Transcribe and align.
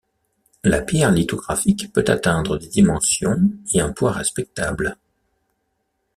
La 0.63 0.81
pierre 0.81 1.11
lithographique 1.11 1.93
peut 1.93 2.05
atteindre 2.07 2.57
des 2.57 2.65
dimensions 2.67 3.39
et 3.71 3.81
un 3.81 3.91
poids 3.93 4.11
respectables. 4.11 4.97